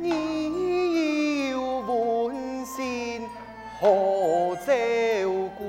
[0.00, 3.28] 你有问心
[3.80, 4.72] 何照
[5.58, 5.64] 顾？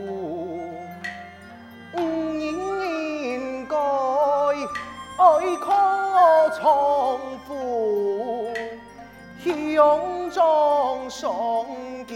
[1.97, 1.99] 唔
[2.39, 3.75] 应该
[5.17, 5.25] 爱
[5.57, 5.67] 可
[6.59, 8.53] 重复，
[9.43, 11.65] 胸中双
[12.05, 12.15] 肩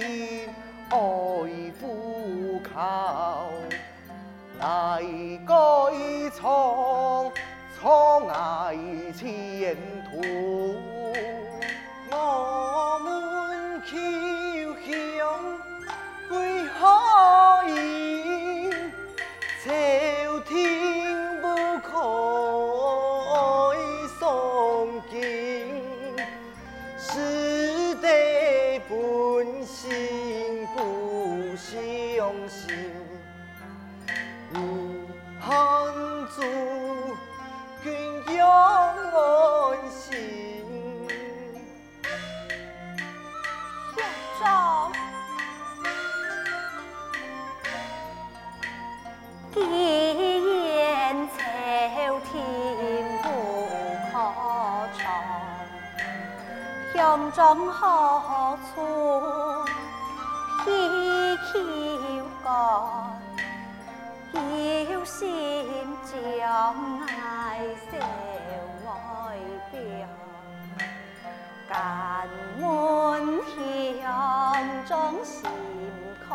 [0.89, 3.48] 爱抚靠，
[4.59, 5.02] 来
[5.48, 5.53] 改
[6.36, 7.31] 创
[7.80, 8.77] 创爱
[9.17, 9.75] 前
[10.11, 10.62] 途。
[13.94, 15.22] 们求兄
[16.31, 18.72] 为何因
[19.63, 19.69] 朝
[20.47, 20.52] 天
[21.41, 21.45] 不
[21.80, 21.91] 可
[24.19, 24.21] 送
[25.11, 25.19] 经，
[26.97, 31.69] 使得本心不相
[32.49, 32.61] 信。
[34.49, 34.58] 你
[35.39, 35.47] 汉
[36.36, 36.41] 族
[57.44, 59.67] 乡中何处
[60.63, 60.66] 披
[61.52, 61.52] 裘
[62.41, 62.47] 盖？
[64.89, 65.27] 有心
[66.05, 66.09] 将
[67.02, 67.59] 爱
[67.92, 67.99] 写
[68.86, 68.87] 来
[69.70, 69.76] 表。
[71.67, 72.30] 敢
[72.61, 72.64] 问
[73.52, 74.02] 乡
[74.87, 74.95] 中
[75.26, 75.43] 心
[76.26, 76.32] 开，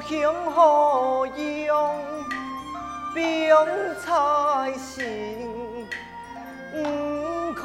[0.00, 2.04] 秋香何用
[3.14, 3.24] 病
[4.04, 5.86] 才心？
[7.54, 7.64] 看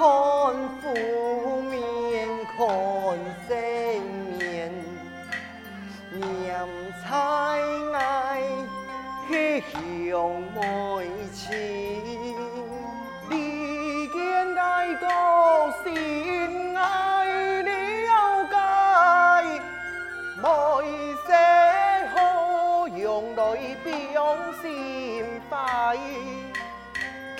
[0.80, 2.28] 负面，
[2.58, 2.58] 看
[3.50, 3.53] 正
[4.40, 4.72] 面，
[6.14, 6.68] 娘
[7.03, 7.59] 才
[7.94, 8.41] 爱。
[9.28, 9.64] 去
[10.09, 10.12] 向
[10.53, 10.59] 妹
[11.31, 12.10] 情，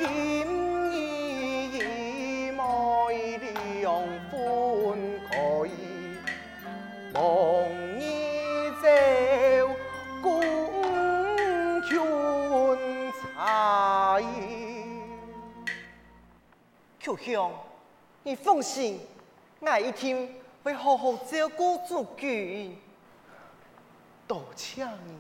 [0.02, 0.08] 今
[0.92, 1.78] 已
[2.50, 3.38] 妹
[3.82, 3.94] 两
[4.32, 5.36] 分开，
[7.14, 7.22] 望
[8.00, 8.02] 你
[8.82, 8.84] 走
[10.24, 10.42] 共
[11.84, 11.92] 群
[13.12, 14.24] 彩。
[17.00, 17.52] 秋香，
[18.24, 19.00] 你放心，
[19.60, 22.76] 我一定会好好照顾主君。
[24.28, 25.20] 多谢你，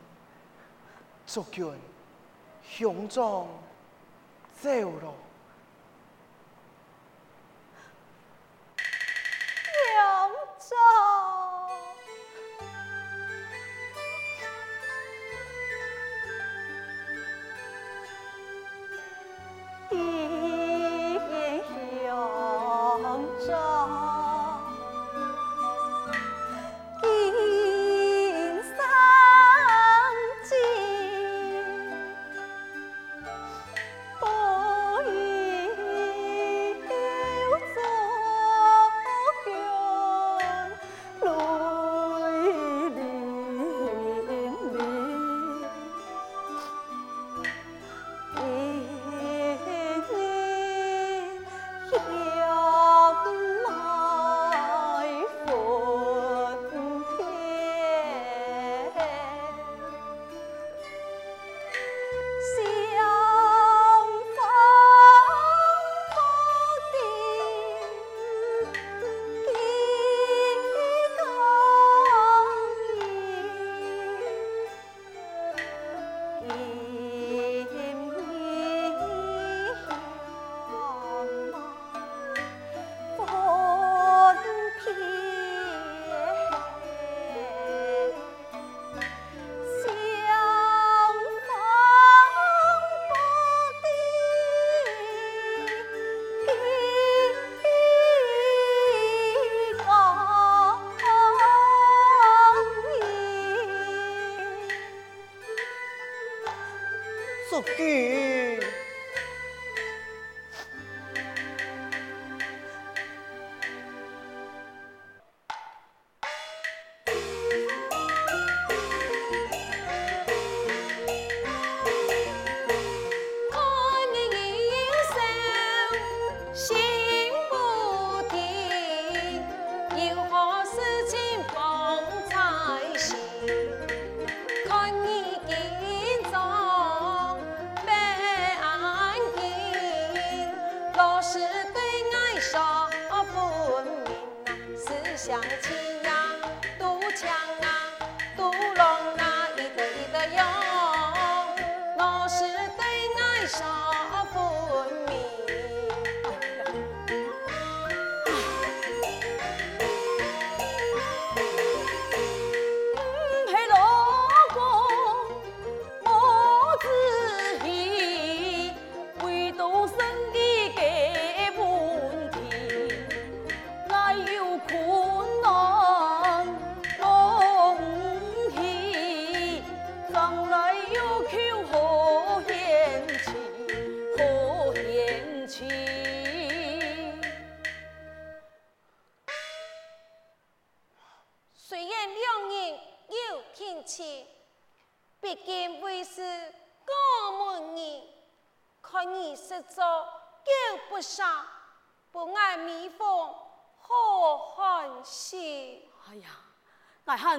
[1.27, 1.71] 主君，
[2.63, 3.47] 兄长
[4.65, 5.30] euro.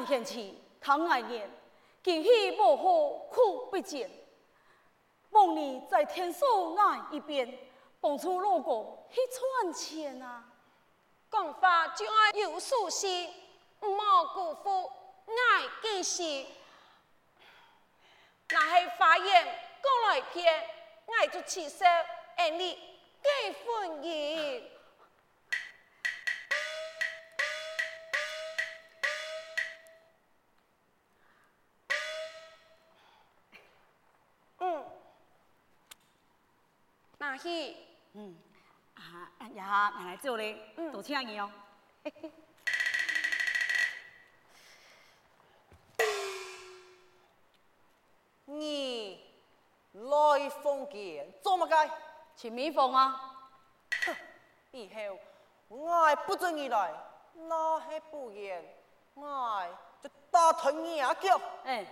[0.02, 1.48] 爱汉贤妻唐爱念，
[2.02, 4.10] 今夕无好苦不见，
[5.30, 7.56] 望你在天数那一边，
[8.00, 10.44] 帮助老公去赚钱啊！
[11.30, 13.32] 讲话就爱有素心，
[13.82, 14.90] 唔好辜负
[15.28, 16.46] 爱记事。
[18.48, 19.44] 那系发言
[19.80, 20.64] 过来篇，
[21.06, 21.84] 我就起手，
[22.36, 22.76] 而你
[23.22, 24.62] 给分言。
[37.44, 37.74] 那是，
[38.12, 38.36] 嗯，
[38.94, 40.56] 啊，呀，奶奶做嘞，
[40.92, 41.50] 多谢你哦。
[48.44, 49.24] 你
[49.92, 51.90] 来封建做乜嘅？
[52.36, 53.34] 请米凤啊！
[54.06, 54.14] 哼，
[54.70, 55.18] 以后
[55.68, 56.92] 我不准你来，
[57.34, 58.64] 那系不然，
[59.14, 59.66] 我
[60.00, 61.40] 就打断你阿脚。
[61.64, 61.84] 哎，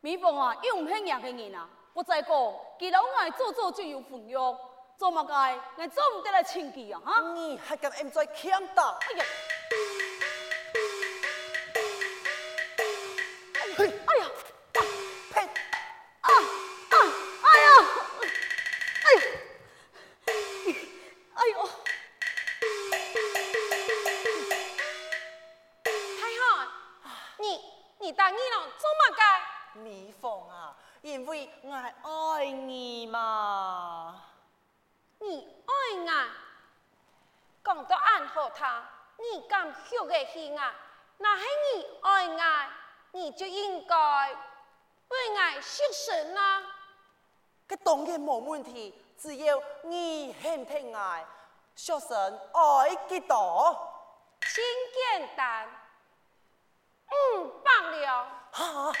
[0.00, 1.68] 米凤啊，又唔系廿个人啊！
[1.92, 2.30] 我再讲，
[2.78, 4.38] 记得我做做就有份约，
[4.98, 5.58] 做乜嘅？
[5.76, 7.00] 我做唔得来清计啊！
[7.04, 7.20] 哈！
[7.32, 8.98] 你还敢唔再强大？
[9.12, 9.24] 哎呀！
[39.32, 40.60] 你敢晓得起我？
[41.18, 42.70] 那是你爱爱，
[43.12, 43.96] 你就应该
[45.08, 46.62] 为爱牺牲啊！
[47.66, 51.26] 这当然冇问题，只要你肯听爱，
[51.74, 53.94] 学生爱几多？
[54.40, 54.64] 真
[55.18, 55.68] 简单，
[57.10, 58.26] 五百两。
[58.52, 58.92] 哈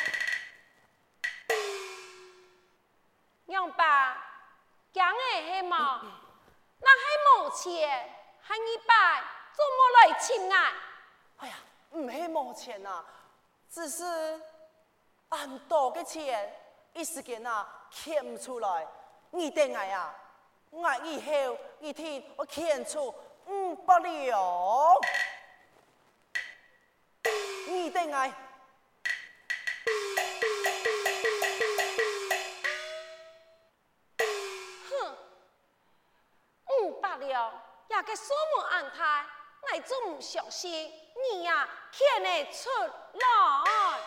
[3.46, 4.16] 娘爸，
[4.92, 6.02] 讲的系么？
[6.80, 10.72] 那系冇钱，喊你爸做么来请啊？
[11.38, 11.54] 哎呀，
[11.90, 13.04] 唔系冇钱啊，
[13.68, 14.04] 只是
[15.30, 16.54] 俺多嘅钱
[16.92, 18.86] 一时间啊，欠唔出来。
[19.30, 20.14] 你等我呀，
[20.70, 23.12] 我以后一天我欠出
[23.46, 24.40] 五百两。
[27.66, 28.32] 你等我。
[37.88, 39.26] 也个数目安排，
[39.60, 40.70] 我总唔相信
[41.32, 43.98] 你呀，看得出来。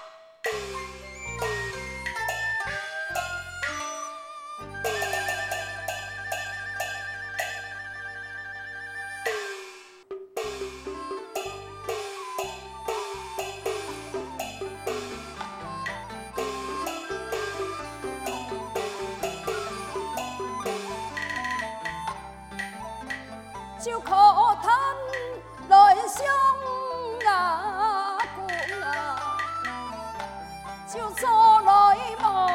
[31.16, 31.30] 做
[31.62, 32.51] 来嘛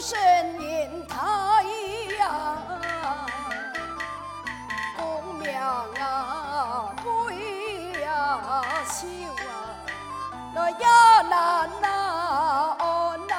[0.00, 0.18] 身
[0.62, 1.62] 引台
[2.18, 2.56] 呀，
[4.96, 9.76] 公娘啊，跪呀、啊、求啊，
[10.54, 13.32] 那呀难呐、啊，哦呐，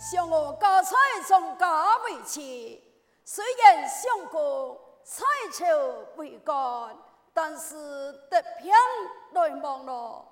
[0.00, 0.96] 像我家菜
[1.28, 2.82] 中家为妻，
[3.26, 5.64] 虽然相公菜丑
[6.16, 6.54] 为干。
[7.34, 8.76] 但是得偏
[9.32, 10.22] 来忙了，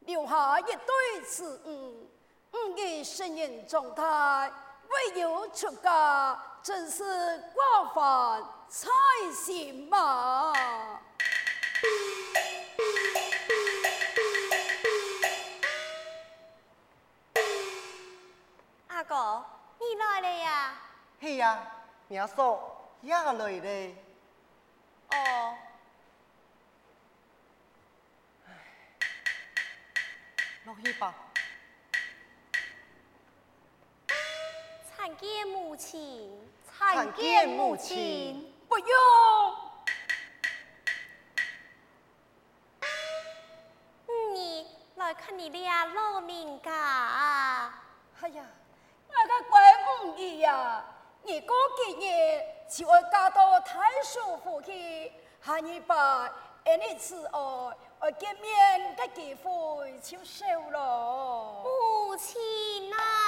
[0.00, 2.08] 留下一对子女，
[2.52, 4.50] 五个声音状态，
[4.88, 7.04] 唯有出家，真是
[7.54, 8.88] 寡饭菜
[9.34, 10.52] 心嘛。
[18.88, 19.44] 阿哥，
[19.78, 20.74] 你来了呀？
[21.20, 21.58] 是呀，
[22.08, 22.58] 苗嫂
[23.02, 23.94] 也来了。
[25.12, 25.56] 哦。
[30.80, 31.14] 落去吧。
[34.88, 38.54] 参见母亲，参见母亲。
[38.68, 38.88] 不用。
[44.32, 47.82] 你来看你俩老人家啊。
[48.22, 48.44] 哎呀。
[49.12, 49.60] 那个怪
[50.04, 50.82] 唔易呀！
[51.24, 55.12] 你过几日就会嫁到太叔府去，
[55.44, 59.50] 下一拜而你此爱，我见面嘅机会
[60.00, 61.62] 就少了。
[61.62, 62.40] 母亲
[62.94, 63.19] 啊！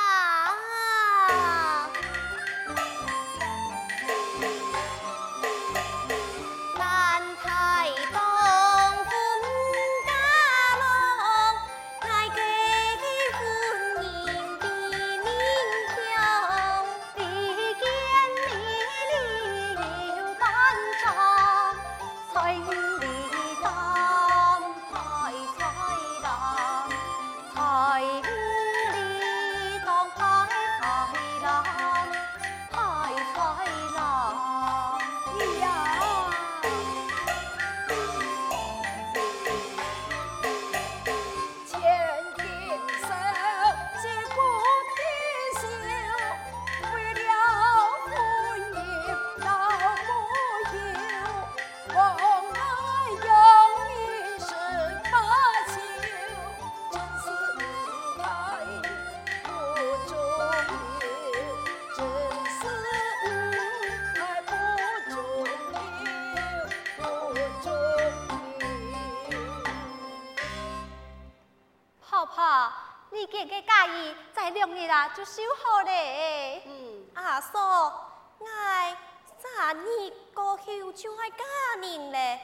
[81.23, 82.41] 后就要嫁人嘞，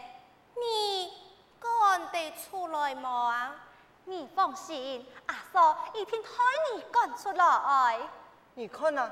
[0.54, 1.12] 你
[1.58, 3.54] 赶得出来吗？
[4.04, 6.28] 你放心，阿嫂一定替
[6.74, 8.08] 你赶出来。
[8.54, 9.10] 你看啊，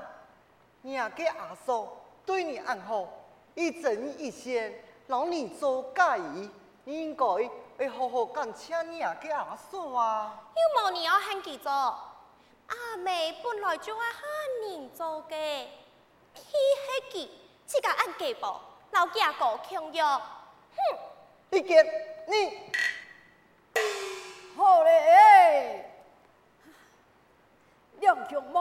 [0.81, 1.87] 你阿给阿嫂
[2.25, 3.05] 对你安好，
[3.55, 6.49] 一针一线让你做嫁衣，
[6.85, 7.25] 你应该
[7.77, 10.43] 会好好感谢你阿给阿嫂啊。
[10.55, 11.71] 有冇你要喊记做？
[11.71, 15.67] 阿妹本来就爱喊人做嘅，
[16.33, 17.31] 天黑记，
[17.65, 18.47] 自家按计步，
[18.91, 20.77] 老家个强弱，哼！
[21.49, 21.85] 你见
[22.27, 22.71] 你
[24.55, 25.85] 好嘞，
[27.99, 28.59] 两兄妹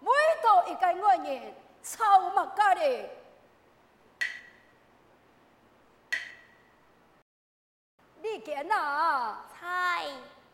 [0.00, 0.10] 每
[0.42, 3.08] 到一个爱人，吵乜家哩？
[8.20, 9.44] 你见啊？
[9.58, 10.04] 菜。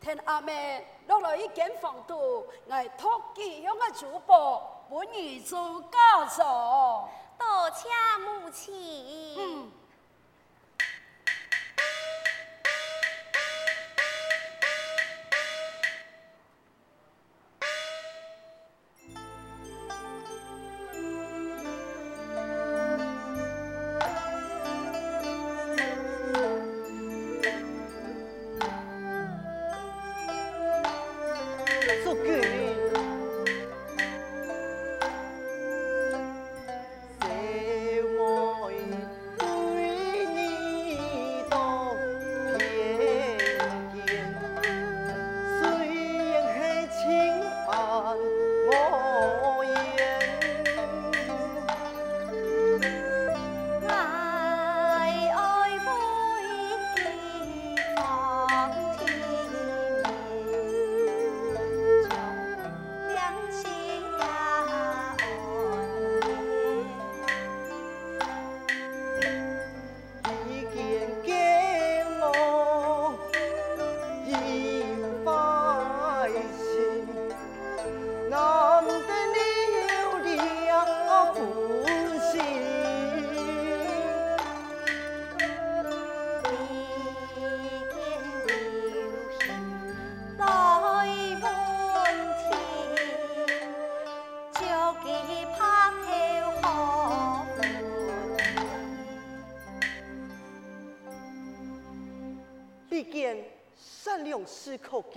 [0.00, 7.88] 听阿妹落来一间房度，我托寄向个主播，本儿做家嫂，多谢
[8.24, 9.77] 母亲。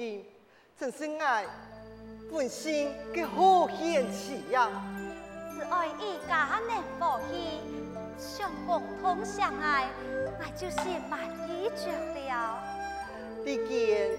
[0.02, 0.26] 士可敬，
[0.80, 1.46] 真是爱
[2.32, 4.68] 本心嘅好贤妻呀！
[5.54, 7.62] 只爱一家能福气，
[8.18, 9.88] 相共同相爱，
[10.40, 12.58] 那就是满意绝了。
[13.46, 14.18] 你见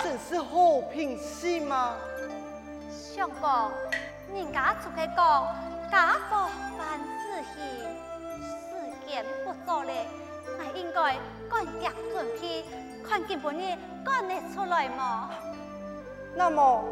[0.00, 1.96] 真是好品性吗？
[2.90, 3.72] 相公，
[4.34, 5.56] 人家就系讲
[5.90, 6.34] 家福
[6.78, 7.56] 万事兴，
[8.60, 10.06] 世间不早咧，
[10.58, 11.16] 我应该
[11.48, 12.64] 赶脚准备，
[13.08, 15.30] 看见本日赶得出来吗？
[16.34, 16.84] 那么，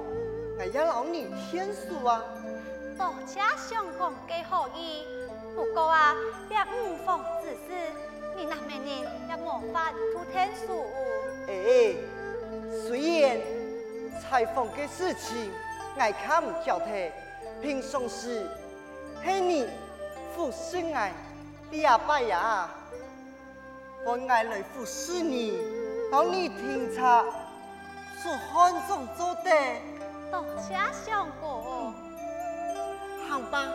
[0.59, 2.25] 我要劳你天数啊！
[2.97, 5.05] 多谢相公嘅好意，
[5.55, 6.15] 不过啊，
[6.49, 7.93] 这五房之事，
[8.35, 10.87] 你那么人也无法吐天数。
[11.49, 11.95] 哎，
[12.89, 13.39] 虽然
[14.21, 15.51] 裁缝嘅事情。
[15.99, 17.11] 爱看唔晓得，
[17.63, 18.47] 平常时
[19.25, 19.67] 系你
[20.35, 21.11] 服侍爱，
[21.71, 22.69] 你阿爸呀，
[24.05, 25.59] 我爱来服侍你，
[26.11, 27.25] 让你听茶，
[28.23, 29.51] 做汉中做的。
[30.31, 31.93] 多谢相公，
[33.29, 33.69] 好吧。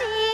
[0.00, 0.29] see.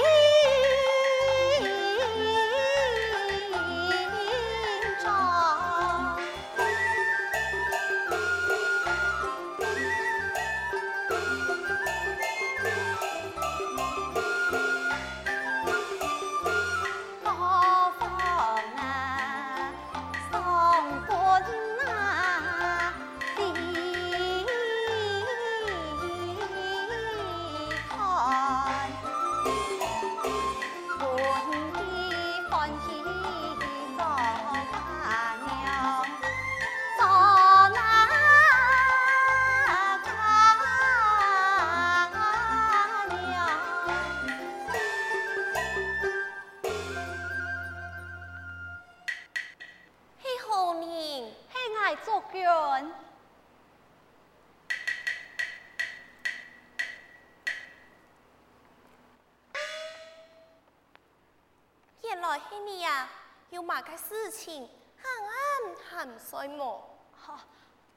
[63.62, 64.66] 马个事情，
[64.96, 66.98] 很暗很衰么？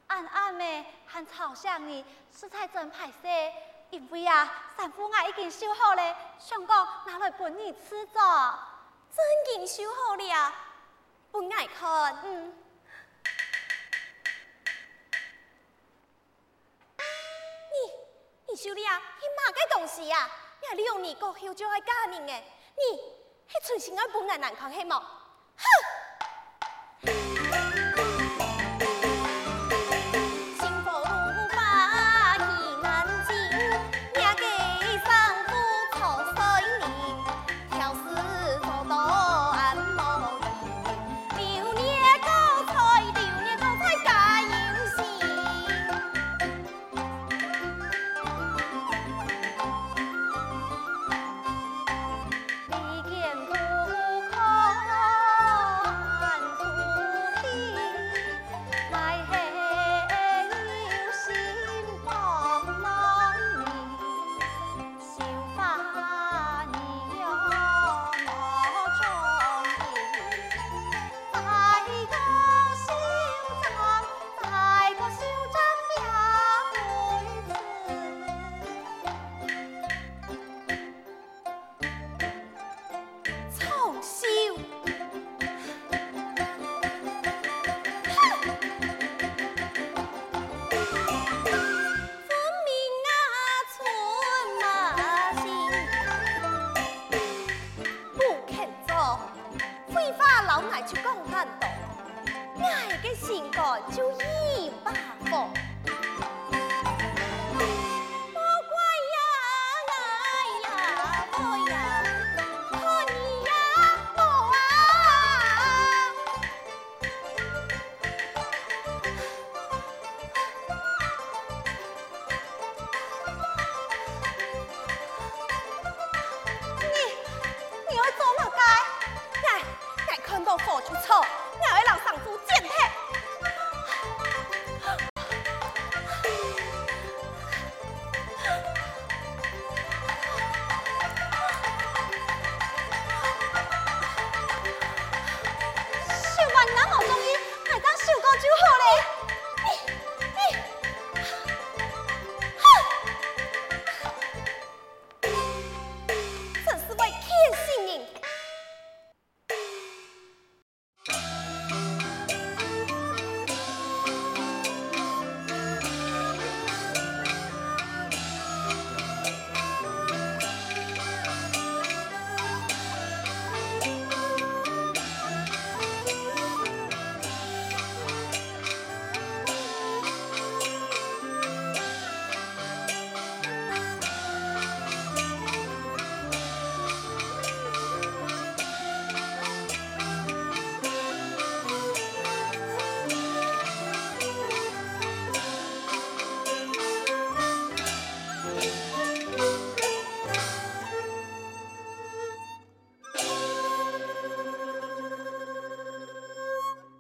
[0.08, 3.54] 暗暗的，很吵响你，实在真歹势。
[3.92, 8.60] 因为啊，衫裤我已经修好了，想讲拿来给你吃着。
[9.16, 10.54] 真经修好了，
[11.32, 12.20] 不爱看。
[12.26, 12.59] 嗯。
[18.52, 19.02] 你收了啊？
[19.20, 20.30] 你骂个东西啊？
[20.62, 22.44] 你还利用你过后就爱嫁人诶？
[22.76, 25.00] 你你存心爱不爱难看是吗？
[25.58, 25.66] 哼？